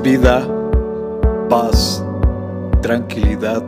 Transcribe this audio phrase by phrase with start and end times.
[0.00, 0.46] vida,
[1.48, 2.04] paz,
[2.82, 3.62] tranquilidad.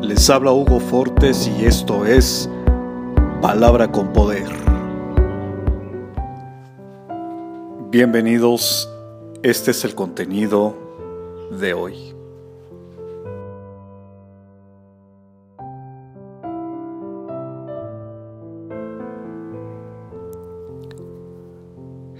[0.00, 2.48] Les habla Hugo Fortes y esto es
[3.40, 4.48] Palabra con Poder.
[7.90, 8.88] Bienvenidos,
[9.42, 10.76] este es el contenido
[11.58, 12.14] de hoy.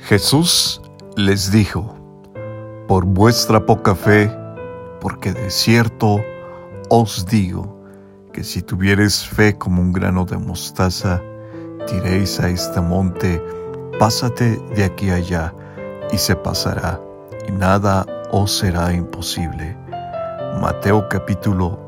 [0.08, 0.80] Jesús
[1.16, 1.97] les dijo,
[2.88, 4.34] por vuestra poca fe,
[4.98, 6.20] porque de cierto
[6.88, 7.78] os digo
[8.32, 11.22] que si tuviereis fe como un grano de mostaza,
[11.86, 13.42] diréis a este monte,
[13.98, 15.54] pásate de aquí allá,
[16.10, 16.98] y se pasará,
[17.46, 19.76] y nada os será imposible.
[20.58, 21.78] Mateo capítulo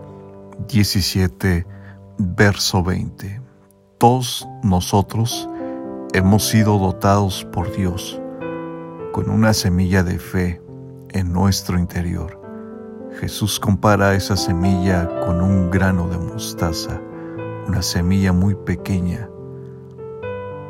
[0.68, 1.66] 17,
[2.18, 3.40] verso 20.
[3.96, 5.48] Todos nosotros
[6.12, 8.20] hemos sido dotados por Dios
[9.12, 10.60] con una semilla de fe
[11.13, 12.41] en nuestro interior.
[13.21, 17.01] Jesús compara esa semilla con un grano de mostaza,
[17.66, 19.29] una semilla muy pequeña,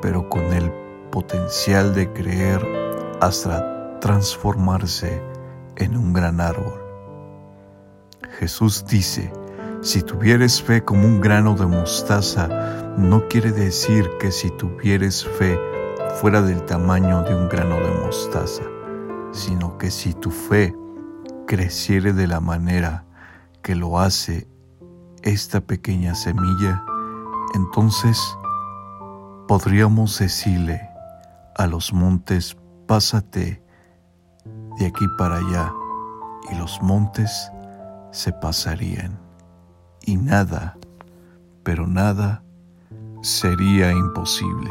[0.00, 0.70] pero con el
[1.10, 2.66] potencial de creer
[3.20, 5.22] hasta transformarse
[5.76, 6.80] en un gran árbol.
[8.38, 9.30] Jesús dice,
[9.82, 12.48] si tuvieres fe como un grano de mostaza,
[12.96, 15.58] no quiere decir que si tuvieres fe
[16.20, 18.62] fuera del tamaño de un grano de mostaza,
[19.32, 20.74] sino que si tu fe
[21.46, 23.04] creciere de la manera
[23.62, 24.48] que lo hace
[25.22, 26.84] esta pequeña semilla,
[27.54, 28.18] entonces
[29.48, 30.80] podríamos decirle
[31.56, 32.56] a los montes,
[32.86, 33.62] pásate
[34.78, 35.72] de aquí para allá,
[36.50, 37.50] y los montes
[38.12, 39.18] se pasarían,
[40.02, 40.78] y nada,
[41.62, 42.42] pero nada,
[43.22, 44.70] sería imposible.